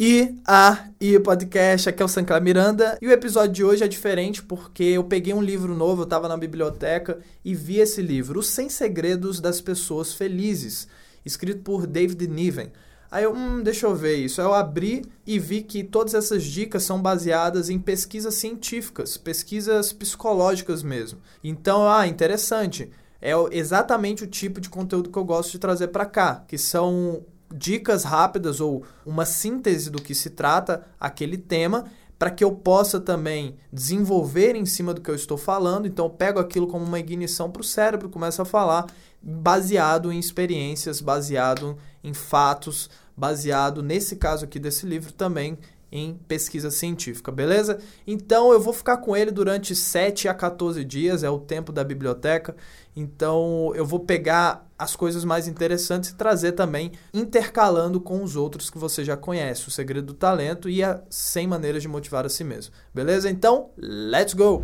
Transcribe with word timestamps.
E 0.00 0.32
a 0.46 0.90
e 1.00 1.18
podcast, 1.18 1.88
aqui 1.88 2.00
é 2.00 2.04
o 2.04 2.08
Sancler 2.08 2.40
Miranda. 2.40 2.96
E 3.02 3.08
o 3.08 3.10
episódio 3.10 3.52
de 3.52 3.64
hoje 3.64 3.82
é 3.82 3.88
diferente 3.88 4.40
porque 4.40 4.84
eu 4.84 5.02
peguei 5.02 5.34
um 5.34 5.42
livro 5.42 5.74
novo, 5.74 6.02
eu 6.02 6.04
estava 6.04 6.28
na 6.28 6.36
biblioteca 6.36 7.18
e 7.44 7.52
vi 7.52 7.80
esse 7.80 8.00
livro, 8.00 8.38
Os 8.38 8.46
100 8.46 8.68
Segredos 8.68 9.40
das 9.40 9.60
Pessoas 9.60 10.14
Felizes, 10.14 10.86
escrito 11.26 11.62
por 11.62 11.84
David 11.84 12.28
Niven. 12.28 12.70
Aí 13.10 13.24
eu, 13.24 13.34
hum, 13.34 13.60
deixa 13.60 13.86
eu 13.86 13.96
ver 13.96 14.14
isso. 14.14 14.40
Aí 14.40 14.46
eu 14.46 14.54
abri 14.54 15.04
e 15.26 15.36
vi 15.36 15.62
que 15.62 15.82
todas 15.82 16.14
essas 16.14 16.44
dicas 16.44 16.84
são 16.84 17.02
baseadas 17.02 17.68
em 17.68 17.80
pesquisas 17.80 18.34
científicas, 18.34 19.16
pesquisas 19.16 19.92
psicológicas 19.92 20.80
mesmo. 20.80 21.18
Então, 21.42 21.90
ah, 21.90 22.06
interessante. 22.06 22.88
É 23.20 23.32
exatamente 23.50 24.22
o 24.22 24.28
tipo 24.28 24.60
de 24.60 24.70
conteúdo 24.70 25.10
que 25.10 25.18
eu 25.18 25.24
gosto 25.24 25.50
de 25.50 25.58
trazer 25.58 25.88
para 25.88 26.06
cá, 26.06 26.44
que 26.46 26.56
são 26.56 27.24
dicas 27.52 28.04
rápidas 28.04 28.60
ou 28.60 28.84
uma 29.04 29.24
síntese 29.24 29.90
do 29.90 30.00
que 30.00 30.14
se 30.14 30.30
trata 30.30 30.86
aquele 30.98 31.36
tema, 31.36 31.84
para 32.18 32.30
que 32.30 32.42
eu 32.42 32.52
possa 32.52 33.00
também 33.00 33.56
desenvolver 33.72 34.56
em 34.56 34.66
cima 34.66 34.92
do 34.92 35.00
que 35.00 35.10
eu 35.10 35.14
estou 35.14 35.38
falando. 35.38 35.86
Então, 35.86 36.06
eu 36.06 36.10
pego 36.10 36.40
aquilo 36.40 36.66
como 36.66 36.84
uma 36.84 36.98
ignição 36.98 37.50
para 37.50 37.60
o 37.60 37.64
cérebro, 37.64 38.08
começo 38.08 38.42
a 38.42 38.44
falar 38.44 38.86
baseado 39.22 40.12
em 40.12 40.18
experiências, 40.18 41.00
baseado 41.00 41.76
em 42.02 42.12
fatos, 42.12 42.90
baseado 43.16 43.82
nesse 43.82 44.16
caso 44.16 44.44
aqui 44.44 44.58
desse 44.58 44.86
livro 44.86 45.12
também 45.12 45.58
em 45.90 46.14
pesquisa 46.28 46.70
científica, 46.70 47.32
beleza? 47.32 47.78
Então 48.06 48.52
eu 48.52 48.60
vou 48.60 48.72
ficar 48.72 48.98
com 48.98 49.16
ele 49.16 49.30
durante 49.30 49.74
7 49.74 50.28
a 50.28 50.34
14 50.34 50.84
dias, 50.84 51.22
é 51.22 51.30
o 51.30 51.38
tempo 51.38 51.72
da 51.72 51.82
biblioteca. 51.82 52.54
Então 52.94 53.72
eu 53.74 53.86
vou 53.86 54.00
pegar 54.00 54.68
as 54.78 54.94
coisas 54.94 55.24
mais 55.24 55.48
interessantes 55.48 56.10
e 56.10 56.14
trazer 56.14 56.52
também 56.52 56.92
intercalando 57.12 58.00
com 58.00 58.22
os 58.22 58.36
outros 58.36 58.70
que 58.70 58.78
você 58.78 59.04
já 59.04 59.16
conhece, 59.16 59.66
o 59.66 59.70
segredo 59.70 60.08
do 60.08 60.14
talento 60.14 60.68
e 60.68 60.82
a 60.84 61.02
100 61.10 61.46
maneiras 61.46 61.82
de 61.82 61.88
motivar 61.88 62.24
a 62.24 62.28
si 62.28 62.44
mesmo. 62.44 62.72
Beleza? 62.94 63.30
Então, 63.30 63.70
let's 63.76 64.34
go. 64.34 64.62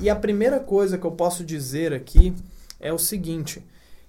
E 0.00 0.08
a 0.10 0.16
primeira 0.16 0.58
coisa 0.58 0.98
que 0.98 1.04
eu 1.04 1.12
posso 1.12 1.44
dizer 1.44 1.92
aqui 1.92 2.34
é 2.80 2.92
o 2.92 2.98
seguinte, 2.98 3.64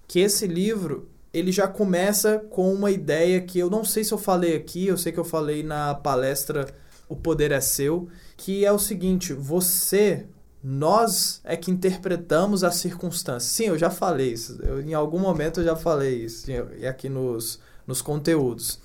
que 0.07 0.19
esse 0.19 0.47
livro 0.47 1.12
ele 1.33 1.51
já 1.51 1.67
começa 1.67 2.37
com 2.37 2.71
uma 2.71 2.91
ideia 2.91 3.41
que 3.41 3.57
eu 3.57 3.69
não 3.69 3.83
sei 3.83 4.03
se 4.03 4.13
eu 4.13 4.17
falei 4.17 4.55
aqui, 4.55 4.85
eu 4.85 4.97
sei 4.97 5.11
que 5.11 5.19
eu 5.19 5.25
falei 5.25 5.63
na 5.63 5.95
palestra 5.95 6.67
O 7.09 7.15
Poder 7.15 7.51
é 7.51 7.59
Seu, 7.59 8.07
que 8.37 8.63
é 8.63 8.71
o 8.71 8.77
seguinte: 8.77 9.33
você, 9.33 10.27
nós 10.63 11.41
é 11.43 11.57
que 11.57 11.71
interpretamos 11.71 12.63
as 12.63 12.75
circunstâncias. 12.75 13.51
Sim, 13.51 13.65
eu 13.65 13.77
já 13.77 13.89
falei 13.89 14.31
isso, 14.31 14.59
eu, 14.61 14.79
em 14.81 14.93
algum 14.93 15.19
momento 15.19 15.59
eu 15.59 15.65
já 15.65 15.75
falei 15.75 16.23
isso, 16.23 16.51
e 16.77 16.85
aqui 16.85 17.09
nos, 17.09 17.59
nos 17.87 18.01
conteúdos. 18.01 18.79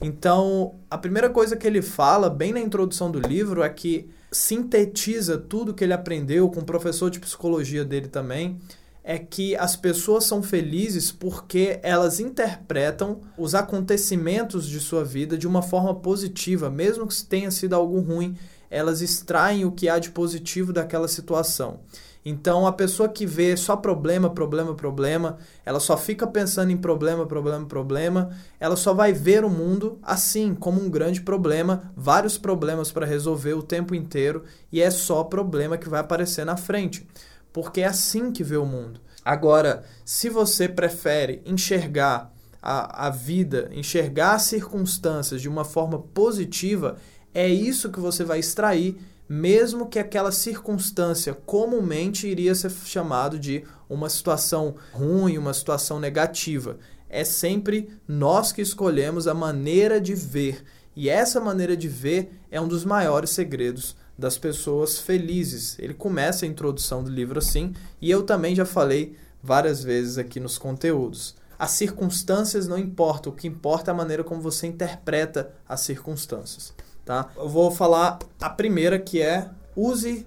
Então, 0.00 0.74
a 0.90 0.98
primeira 0.98 1.30
coisa 1.30 1.56
que 1.56 1.64
ele 1.64 1.80
fala, 1.80 2.28
bem 2.28 2.52
na 2.52 2.58
introdução 2.58 3.08
do 3.08 3.20
livro, 3.20 3.62
é 3.62 3.68
que 3.68 4.10
sintetiza 4.32 5.38
tudo 5.38 5.72
que 5.72 5.84
ele 5.84 5.92
aprendeu 5.92 6.50
com 6.50 6.58
o 6.58 6.64
professor 6.64 7.08
de 7.08 7.20
psicologia 7.20 7.84
dele 7.84 8.08
também 8.08 8.58
é 9.04 9.18
que 9.18 9.56
as 9.56 9.74
pessoas 9.74 10.24
são 10.24 10.42
felizes 10.42 11.10
porque 11.10 11.80
elas 11.82 12.20
interpretam 12.20 13.20
os 13.36 13.54
acontecimentos 13.54 14.66
de 14.68 14.78
sua 14.78 15.04
vida 15.04 15.36
de 15.36 15.46
uma 15.46 15.62
forma 15.62 15.94
positiva, 15.94 16.70
mesmo 16.70 17.06
que 17.06 17.24
tenha 17.24 17.50
sido 17.50 17.74
algo 17.74 18.00
ruim, 18.00 18.36
elas 18.70 19.02
extraem 19.02 19.64
o 19.64 19.72
que 19.72 19.88
há 19.88 19.98
de 19.98 20.10
positivo 20.10 20.72
daquela 20.72 21.08
situação. 21.08 21.80
Então, 22.24 22.68
a 22.68 22.72
pessoa 22.72 23.08
que 23.08 23.26
vê 23.26 23.56
só 23.56 23.74
problema, 23.74 24.30
problema, 24.30 24.74
problema, 24.76 25.38
ela 25.66 25.80
só 25.80 25.96
fica 25.96 26.24
pensando 26.24 26.70
em 26.70 26.76
problema, 26.76 27.26
problema, 27.26 27.66
problema, 27.66 28.30
ela 28.60 28.76
só 28.76 28.94
vai 28.94 29.12
ver 29.12 29.44
o 29.44 29.50
mundo 29.50 29.98
assim, 30.00 30.54
como 30.54 30.80
um 30.80 30.88
grande 30.88 31.20
problema, 31.20 31.92
vários 31.96 32.38
problemas 32.38 32.92
para 32.92 33.04
resolver 33.04 33.54
o 33.54 33.62
tempo 33.62 33.92
inteiro, 33.92 34.44
e 34.70 34.80
é 34.80 34.88
só 34.88 35.24
problema 35.24 35.76
que 35.76 35.88
vai 35.88 36.00
aparecer 36.00 36.46
na 36.46 36.56
frente 36.56 37.04
porque 37.52 37.80
é 37.80 37.86
assim 37.86 38.32
que 38.32 38.42
vê 38.42 38.56
o 38.56 38.66
mundo. 38.66 39.00
Agora, 39.24 39.84
se 40.04 40.28
você 40.28 40.68
prefere 40.68 41.42
enxergar 41.46 42.32
a, 42.60 43.06
a 43.06 43.10
vida, 43.10 43.70
enxergar 43.72 44.34
as 44.34 44.42
circunstâncias 44.42 45.40
de 45.40 45.48
uma 45.48 45.64
forma 45.64 45.98
positiva, 45.98 46.96
é 47.34 47.48
isso 47.48 47.90
que 47.90 48.00
você 48.00 48.24
vai 48.24 48.38
extrair, 48.40 48.96
mesmo 49.28 49.88
que 49.88 49.98
aquela 49.98 50.32
circunstância 50.32 51.34
comumente 51.34 52.26
iria 52.26 52.54
ser 52.54 52.70
chamado 52.70 53.38
de 53.38 53.64
uma 53.88 54.08
situação 54.08 54.74
ruim, 54.92 55.38
uma 55.38 55.54
situação 55.54 56.00
negativa. 56.00 56.78
É 57.08 57.24
sempre 57.24 57.90
nós 58.06 58.52
que 58.52 58.62
escolhemos 58.62 59.28
a 59.28 59.34
maneira 59.34 60.00
de 60.00 60.14
ver. 60.14 60.64
E 60.94 61.08
essa 61.08 61.40
maneira 61.40 61.76
de 61.76 61.88
ver 61.88 62.32
é 62.50 62.60
um 62.60 62.68
dos 62.68 62.84
maiores 62.84 63.30
segredos 63.30 63.96
das 64.16 64.38
pessoas 64.38 64.98
felizes. 64.98 65.78
Ele 65.78 65.94
começa 65.94 66.44
a 66.44 66.48
introdução 66.48 67.02
do 67.02 67.10
livro 67.10 67.38
assim, 67.38 67.74
e 68.00 68.10
eu 68.10 68.22
também 68.22 68.54
já 68.54 68.64
falei 68.64 69.16
várias 69.42 69.82
vezes 69.82 70.18
aqui 70.18 70.38
nos 70.38 70.58
conteúdos. 70.58 71.34
As 71.58 71.72
circunstâncias 71.72 72.66
não 72.66 72.78
importam, 72.78 73.32
o 73.32 73.36
que 73.36 73.46
importa 73.46 73.90
é 73.90 73.92
a 73.92 73.96
maneira 73.96 74.24
como 74.24 74.40
você 74.40 74.66
interpreta 74.66 75.52
as 75.68 75.80
circunstâncias, 75.80 76.74
tá? 77.04 77.30
Eu 77.36 77.48
vou 77.48 77.70
falar 77.70 78.18
a 78.40 78.50
primeira 78.50 78.98
que 78.98 79.20
é 79.20 79.48
use 79.76 80.26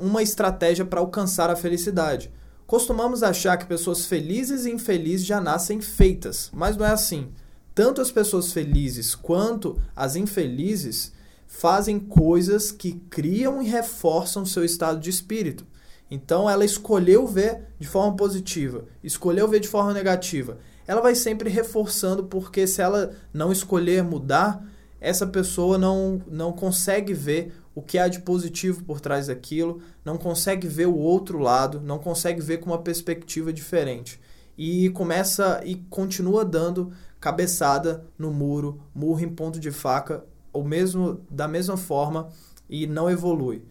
uma 0.00 0.22
estratégia 0.22 0.84
para 0.84 1.00
alcançar 1.00 1.50
a 1.50 1.56
felicidade. 1.56 2.30
Costumamos 2.66 3.22
achar 3.22 3.56
que 3.56 3.66
pessoas 3.66 4.06
felizes 4.06 4.64
e 4.64 4.70
infelizes 4.70 5.26
já 5.26 5.40
nascem 5.40 5.80
feitas, 5.80 6.50
mas 6.52 6.76
não 6.76 6.86
é 6.86 6.90
assim. 6.90 7.28
Tanto 7.74 8.00
as 8.00 8.10
pessoas 8.10 8.52
felizes 8.52 9.14
quanto 9.14 9.80
as 9.94 10.16
infelizes 10.16 11.12
fazem 11.46 11.98
coisas 11.98 12.70
que 12.70 12.92
criam 13.10 13.62
e 13.62 13.68
reforçam 13.68 14.44
seu 14.44 14.64
estado 14.64 15.00
de 15.00 15.10
espírito. 15.10 15.66
Então 16.10 16.48
ela 16.48 16.64
escolheu 16.64 17.26
ver 17.26 17.66
de 17.78 17.86
forma 17.86 18.16
positiva, 18.16 18.84
escolheu 19.02 19.48
ver 19.48 19.60
de 19.60 19.68
forma 19.68 19.92
negativa. 19.92 20.58
Ela 20.86 21.00
vai 21.00 21.14
sempre 21.14 21.50
reforçando, 21.50 22.24
porque 22.24 22.66
se 22.66 22.80
ela 22.80 23.12
não 23.32 23.50
escolher 23.50 24.04
mudar, 24.04 24.64
essa 25.00 25.26
pessoa 25.26 25.76
não, 25.76 26.22
não 26.28 26.52
consegue 26.52 27.12
ver 27.12 27.52
o 27.74 27.82
que 27.82 27.98
há 27.98 28.08
de 28.08 28.20
positivo 28.20 28.84
por 28.84 29.00
trás 29.00 29.26
daquilo, 29.26 29.82
não 30.04 30.16
consegue 30.16 30.66
ver 30.68 30.86
o 30.86 30.96
outro 30.96 31.38
lado, 31.38 31.80
não 31.80 31.98
consegue 31.98 32.40
ver 32.40 32.58
com 32.58 32.70
uma 32.70 32.82
perspectiva 32.82 33.52
diferente. 33.52 34.20
E 34.56 34.88
começa 34.90 35.60
e 35.64 35.74
continua 35.90 36.44
dando 36.44 36.92
cabeçada 37.20 38.06
no 38.16 38.32
muro, 38.32 38.80
murro 38.94 39.20
em 39.20 39.28
ponto 39.28 39.58
de 39.60 39.70
faca 39.70 40.24
o 40.56 40.64
mesmo 40.64 41.20
da 41.30 41.46
mesma 41.46 41.76
forma 41.76 42.28
e 42.68 42.86
não 42.86 43.10
evolui. 43.10 43.62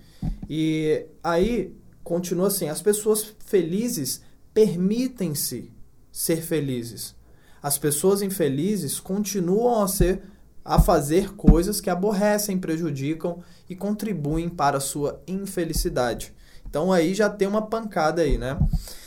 E 0.49 1.05
aí 1.23 1.75
continua 2.03 2.47
assim, 2.47 2.69
as 2.69 2.81
pessoas 2.81 3.35
felizes 3.45 4.21
permitem-se 4.53 5.71
ser 6.11 6.41
felizes. 6.41 7.15
As 7.61 7.77
pessoas 7.77 8.21
infelizes 8.21 8.99
continuam 8.99 9.81
a 9.81 9.87
ser 9.87 10.21
a 10.63 10.81
fazer 10.81 11.35
coisas 11.35 11.79
que 11.79 11.91
aborrecem, 11.91 12.57
prejudicam 12.57 13.43
e 13.69 13.75
contribuem 13.75 14.49
para 14.49 14.77
a 14.77 14.81
sua 14.81 15.21
infelicidade. 15.27 16.33
Então 16.67 16.91
aí 16.91 17.13
já 17.13 17.29
tem 17.29 17.47
uma 17.47 17.67
pancada 17.67 18.23
aí, 18.23 18.37
né? 18.37 18.57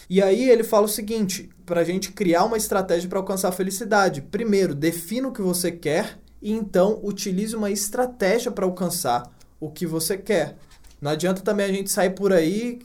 E 0.09 0.23
aí 0.23 0.49
ele 0.49 0.63
fala 0.63 0.87
o 0.87 0.89
seguinte, 0.89 1.51
para 1.67 1.81
a 1.81 1.85
gente 1.85 2.13
criar 2.13 2.45
uma 2.45 2.57
estratégia 2.57 3.09
para 3.09 3.19
alcançar 3.19 3.49
a 3.49 3.53
felicidade. 3.53 4.23
Primeiro, 4.23 4.75
defina 4.75 5.29
o 5.29 5.33
que 5.33 5.43
você 5.43 5.71
quer 5.71 6.19
e 6.41 6.53
então 6.53 7.01
utilize 7.03 7.55
uma 7.55 7.71
estratégia 7.71 8.51
para 8.51 8.65
alcançar 8.65 9.31
o 9.61 9.71
que 9.71 9.87
você 9.87 10.17
quer. 10.17 10.57
Não 11.01 11.11
adianta 11.11 11.43
também 11.43 11.67
a 11.67 11.73
gente 11.73 11.91
sair 11.91 12.11
por 12.11 12.33
aí 12.33 12.81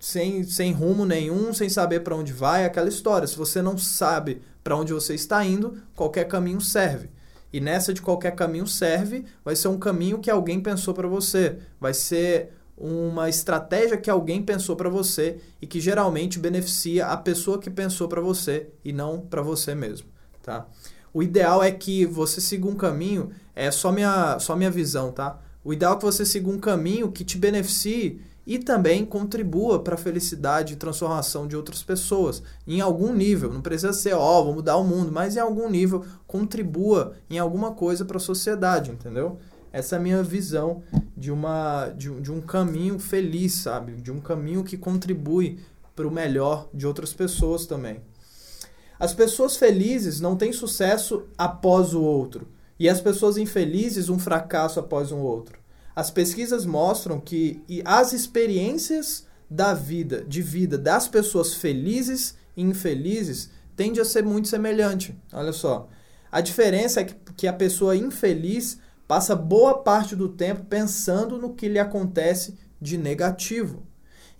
sem, 0.00 0.42
sem 0.44 0.72
rumo 0.72 1.06
nenhum, 1.06 1.52
sem 1.54 1.68
saber 1.68 2.00
para 2.00 2.16
onde 2.16 2.32
vai, 2.32 2.64
aquela 2.64 2.88
história. 2.88 3.26
Se 3.26 3.36
você 3.36 3.62
não 3.62 3.78
sabe 3.78 4.42
para 4.62 4.76
onde 4.76 4.92
você 4.92 5.14
está 5.14 5.44
indo, 5.44 5.78
qualquer 5.94 6.24
caminho 6.24 6.60
serve. 6.60 7.10
E 7.52 7.60
nessa 7.60 7.94
de 7.94 8.02
qualquer 8.02 8.34
caminho 8.34 8.66
serve, 8.66 9.24
vai 9.44 9.54
ser 9.54 9.68
um 9.68 9.78
caminho 9.78 10.18
que 10.18 10.30
alguém 10.30 10.60
pensou 10.60 10.92
para 10.92 11.06
você, 11.06 11.58
vai 11.80 11.94
ser 11.94 12.52
uma 12.76 13.28
estratégia 13.28 13.96
que 13.96 14.10
alguém 14.10 14.42
pensou 14.42 14.74
para 14.74 14.88
você 14.88 15.38
e 15.62 15.66
que 15.66 15.80
geralmente 15.80 16.38
beneficia 16.38 17.06
a 17.06 17.16
pessoa 17.16 17.60
que 17.60 17.70
pensou 17.70 18.08
para 18.08 18.20
você 18.20 18.68
e 18.84 18.92
não 18.92 19.20
para 19.20 19.40
você 19.40 19.74
mesmo, 19.74 20.08
tá? 20.42 20.66
O 21.14 21.22
ideal 21.22 21.62
é 21.62 21.70
que 21.70 22.04
você 22.04 22.40
siga 22.40 22.66
um 22.66 22.74
caminho, 22.74 23.30
é 23.54 23.70
só 23.70 23.92
minha, 23.92 24.36
só 24.40 24.56
minha 24.56 24.70
visão, 24.70 25.12
tá? 25.12 25.38
O 25.64 25.72
ideal 25.72 25.94
é 25.94 25.96
que 25.96 26.04
você 26.04 26.26
siga 26.26 26.50
um 26.50 26.58
caminho 26.58 27.12
que 27.12 27.22
te 27.24 27.38
beneficie 27.38 28.20
e 28.44 28.58
também 28.58 29.06
contribua 29.06 29.78
para 29.78 29.94
a 29.94 29.98
felicidade 29.98 30.72
e 30.72 30.76
transformação 30.76 31.46
de 31.46 31.56
outras 31.56 31.84
pessoas 31.84 32.42
em 32.66 32.80
algum 32.80 33.14
nível. 33.14 33.52
Não 33.52 33.62
precisa 33.62 33.92
ser, 33.92 34.12
ó, 34.12 34.40
oh, 34.40 34.44
vou 34.46 34.54
mudar 34.56 34.76
o 34.76 34.82
mundo, 34.82 35.12
mas 35.12 35.36
em 35.36 35.40
algum 35.40 35.70
nível 35.70 36.04
contribua 36.26 37.14
em 37.30 37.38
alguma 37.38 37.70
coisa 37.70 38.04
para 38.04 38.16
a 38.16 38.20
sociedade, 38.20 38.90
entendeu? 38.90 39.38
Essa 39.72 39.94
é 39.94 39.98
a 40.00 40.02
minha 40.02 40.22
visão 40.22 40.82
de, 41.16 41.30
uma, 41.30 41.90
de, 41.96 42.10
de 42.20 42.32
um 42.32 42.40
caminho 42.40 42.98
feliz, 42.98 43.54
sabe? 43.54 43.92
De 43.92 44.10
um 44.10 44.20
caminho 44.20 44.64
que 44.64 44.76
contribui 44.76 45.60
para 45.94 46.08
o 46.08 46.10
melhor 46.10 46.68
de 46.74 46.88
outras 46.88 47.14
pessoas 47.14 47.66
também. 47.66 48.00
As 48.98 49.12
pessoas 49.12 49.56
felizes 49.56 50.20
não 50.20 50.36
têm 50.36 50.52
sucesso 50.52 51.24
após 51.36 51.94
o 51.94 52.02
outro. 52.02 52.48
E 52.78 52.88
as 52.88 53.00
pessoas 53.00 53.36
infelizes, 53.36 54.08
um 54.08 54.18
fracasso 54.18 54.80
após 54.80 55.12
um 55.12 55.20
outro. 55.20 55.58
As 55.94 56.10
pesquisas 56.10 56.66
mostram 56.66 57.20
que 57.20 57.62
as 57.84 58.12
experiências 58.12 59.26
da 59.48 59.74
vida, 59.74 60.24
de 60.26 60.42
vida 60.42 60.76
das 60.76 61.06
pessoas 61.06 61.54
felizes 61.54 62.36
e 62.56 62.62
infelizes 62.62 63.50
tende 63.76 64.00
a 64.00 64.04
ser 64.04 64.24
muito 64.24 64.48
semelhante. 64.48 65.16
Olha 65.32 65.52
só. 65.52 65.88
A 66.30 66.40
diferença 66.40 67.00
é 67.00 67.04
que, 67.04 67.14
que 67.36 67.46
a 67.46 67.52
pessoa 67.52 67.96
infeliz 67.96 68.78
passa 69.06 69.36
boa 69.36 69.78
parte 69.78 70.16
do 70.16 70.28
tempo 70.28 70.64
pensando 70.64 71.38
no 71.38 71.54
que 71.54 71.68
lhe 71.68 71.78
acontece 71.78 72.58
de 72.80 72.98
negativo, 72.98 73.86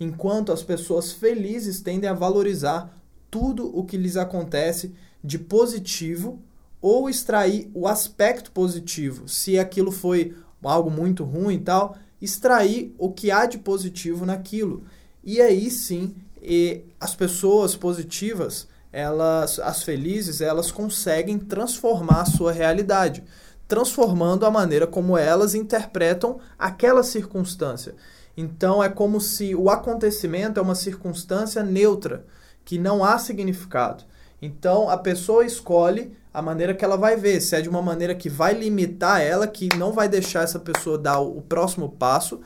enquanto 0.00 0.52
as 0.52 0.62
pessoas 0.62 1.12
felizes 1.12 1.80
tendem 1.80 2.10
a 2.10 2.14
valorizar 2.14 3.00
tudo 3.34 3.76
o 3.76 3.82
que 3.82 3.96
lhes 3.96 4.16
acontece 4.16 4.94
de 5.22 5.40
positivo 5.40 6.40
ou 6.80 7.10
extrair 7.10 7.68
o 7.74 7.88
aspecto 7.88 8.52
positivo, 8.52 9.28
se 9.28 9.58
aquilo 9.58 9.90
foi 9.90 10.36
algo 10.62 10.88
muito 10.88 11.24
ruim 11.24 11.56
e 11.56 11.58
tal, 11.58 11.96
extrair 12.22 12.94
o 12.96 13.10
que 13.10 13.32
há 13.32 13.44
de 13.44 13.58
positivo 13.58 14.24
naquilo. 14.24 14.84
E 15.24 15.40
aí 15.40 15.68
sim, 15.68 16.14
e 16.40 16.82
as 17.00 17.16
pessoas 17.16 17.74
positivas, 17.74 18.68
elas, 18.92 19.58
as 19.58 19.82
felizes, 19.82 20.40
elas 20.40 20.70
conseguem 20.70 21.36
transformar 21.36 22.20
a 22.20 22.26
sua 22.26 22.52
realidade, 22.52 23.24
transformando 23.66 24.46
a 24.46 24.50
maneira 24.50 24.86
como 24.86 25.18
elas 25.18 25.56
interpretam 25.56 26.38
aquela 26.56 27.02
circunstância. 27.02 27.96
Então 28.36 28.80
é 28.80 28.88
como 28.88 29.20
se 29.20 29.56
o 29.56 29.68
acontecimento 29.70 30.60
é 30.60 30.62
uma 30.62 30.76
circunstância 30.76 31.64
neutra, 31.64 32.24
que 32.64 32.78
não 32.78 33.04
há 33.04 33.18
significado. 33.18 34.04
Então 34.40 34.88
a 34.90 34.96
pessoa 34.96 35.44
escolhe 35.44 36.16
a 36.32 36.42
maneira 36.42 36.74
que 36.74 36.84
ela 36.84 36.96
vai 36.96 37.16
ver, 37.16 37.40
se 37.40 37.54
é 37.54 37.60
de 37.60 37.68
uma 37.68 37.80
maneira 37.80 38.14
que 38.14 38.28
vai 38.28 38.52
limitar 38.54 39.20
ela, 39.20 39.46
que 39.46 39.68
não 39.76 39.92
vai 39.92 40.08
deixar 40.08 40.42
essa 40.42 40.58
pessoa 40.58 40.98
dar 40.98 41.20
o 41.20 41.40
próximo 41.40 41.90
passo, 41.90 42.40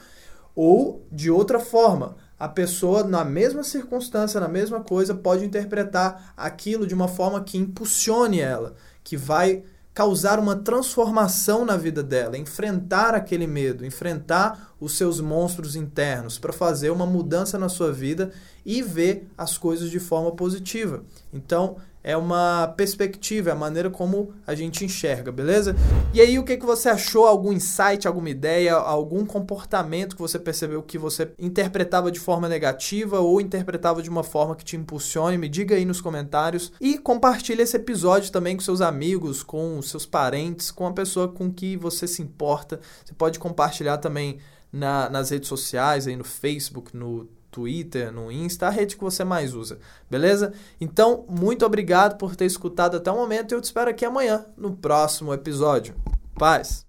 ou 0.54 1.06
de 1.10 1.30
outra 1.30 1.58
forma, 1.58 2.16
a 2.38 2.48
pessoa, 2.48 3.02
na 3.02 3.24
mesma 3.24 3.64
circunstância, 3.64 4.38
na 4.38 4.46
mesma 4.46 4.80
coisa, 4.80 5.14
pode 5.14 5.44
interpretar 5.44 6.32
aquilo 6.36 6.86
de 6.86 6.94
uma 6.94 7.08
forma 7.08 7.42
que 7.42 7.58
impulsione 7.58 8.40
ela, 8.40 8.74
que 9.02 9.16
vai 9.16 9.64
causar 9.98 10.38
uma 10.38 10.54
transformação 10.54 11.64
na 11.64 11.76
vida 11.76 12.04
dela, 12.04 12.38
enfrentar 12.38 13.16
aquele 13.16 13.48
medo, 13.48 13.84
enfrentar 13.84 14.72
os 14.78 14.96
seus 14.96 15.20
monstros 15.20 15.74
internos, 15.74 16.38
para 16.38 16.52
fazer 16.52 16.90
uma 16.90 17.04
mudança 17.04 17.58
na 17.58 17.68
sua 17.68 17.90
vida 17.90 18.30
e 18.64 18.80
ver 18.80 19.28
as 19.36 19.58
coisas 19.58 19.90
de 19.90 19.98
forma 19.98 20.30
positiva. 20.30 21.02
Então, 21.32 21.78
é 22.02 22.16
uma 22.16 22.68
perspectiva, 22.76 23.50
é 23.50 23.52
a 23.52 23.56
maneira 23.56 23.90
como 23.90 24.32
a 24.46 24.54
gente 24.54 24.84
enxerga, 24.84 25.32
beleza? 25.32 25.74
E 26.14 26.20
aí, 26.20 26.38
o 26.38 26.44
que, 26.44 26.56
que 26.56 26.64
você 26.64 26.88
achou? 26.88 27.26
Algum 27.26 27.52
insight, 27.52 28.06
alguma 28.06 28.30
ideia, 28.30 28.74
algum 28.74 29.26
comportamento 29.26 30.16
que 30.16 30.22
você 30.22 30.38
percebeu 30.38 30.82
que 30.82 30.98
você 30.98 31.32
interpretava 31.38 32.10
de 32.10 32.20
forma 32.20 32.48
negativa 32.48 33.20
ou 33.20 33.40
interpretava 33.40 34.02
de 34.02 34.08
uma 34.08 34.22
forma 34.22 34.56
que 34.56 34.64
te 34.64 34.76
impulsione? 34.76 35.36
Me 35.36 35.48
diga 35.48 35.74
aí 35.74 35.84
nos 35.84 36.00
comentários 36.00 36.72
e 36.80 36.98
compartilhe 36.98 37.62
esse 37.62 37.76
episódio 37.76 38.32
também 38.32 38.56
com 38.56 38.62
seus 38.62 38.80
amigos, 38.80 39.42
com 39.42 39.80
seus 39.82 40.06
parentes, 40.06 40.70
com 40.70 40.86
a 40.86 40.92
pessoa 40.92 41.28
com 41.28 41.52
que 41.52 41.76
você 41.76 42.06
se 42.06 42.22
importa. 42.22 42.80
Você 43.04 43.12
pode 43.14 43.38
compartilhar 43.38 43.98
também 43.98 44.38
na, 44.72 45.08
nas 45.10 45.30
redes 45.30 45.48
sociais, 45.48 46.06
aí 46.06 46.16
no 46.16 46.24
Facebook, 46.24 46.96
no 46.96 47.28
Twitter, 47.50 48.12
no 48.12 48.30
Insta, 48.30 48.66
a 48.66 48.70
rede 48.70 48.96
que 48.96 49.02
você 49.02 49.24
mais 49.24 49.54
usa, 49.54 49.78
beleza? 50.10 50.52
Então, 50.80 51.24
muito 51.28 51.64
obrigado 51.64 52.18
por 52.18 52.36
ter 52.36 52.46
escutado 52.46 52.96
até 52.96 53.10
o 53.10 53.16
momento 53.16 53.52
e 53.52 53.54
eu 53.54 53.60
te 53.60 53.64
espero 53.64 53.90
aqui 53.90 54.04
amanhã 54.04 54.44
no 54.56 54.76
próximo 54.76 55.32
episódio. 55.32 55.94
Paz! 56.34 56.86